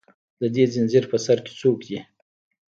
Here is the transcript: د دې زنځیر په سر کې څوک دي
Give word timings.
د 0.41 0.43
دې 0.55 0.63
زنځیر 0.73 1.03
په 1.11 1.17
سر 1.25 1.37
کې 1.45 1.53
څوک 1.61 1.79
دي 1.89 1.99